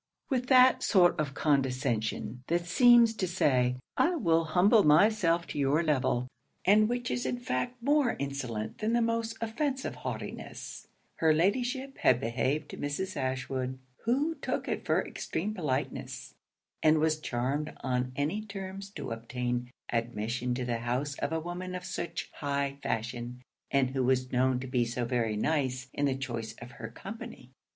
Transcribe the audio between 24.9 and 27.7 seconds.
very nice in the choice of her company.